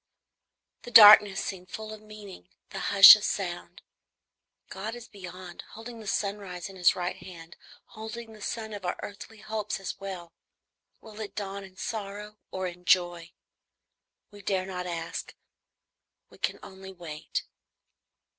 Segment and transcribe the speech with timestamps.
[0.81, 3.83] The darkness seems full of meaning; the hush, of sound.
[4.67, 7.55] God is beyond, holding the sunrise in his right hand,
[7.89, 10.33] holding the sun of our earthly hopes as well,
[11.01, 13.31] will it dawn in sorrow or in joy?
[14.31, 15.35] We dare not ask,
[16.31, 17.43] we can only wait.